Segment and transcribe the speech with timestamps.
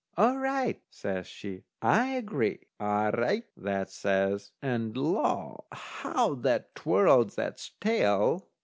[0.17, 5.65] "All right," says she, "I agree." "All right," that says, and law!
[5.71, 8.47] how that twirled that's tail.